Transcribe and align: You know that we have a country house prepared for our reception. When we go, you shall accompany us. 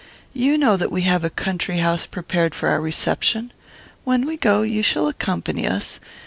You 0.33 0.57
know 0.57 0.77
that 0.77 0.91
we 0.91 1.03
have 1.03 1.23
a 1.23 1.29
country 1.29 1.77
house 1.77 2.07
prepared 2.07 2.55
for 2.55 2.69
our 2.69 2.81
reception. 2.81 3.53
When 4.03 4.25
we 4.25 4.35
go, 4.35 4.63
you 4.63 4.81
shall 4.81 5.07
accompany 5.07 5.67
us. 5.67 5.99